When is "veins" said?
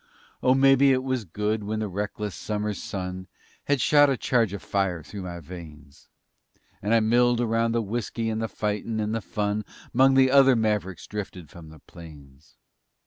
5.39-6.09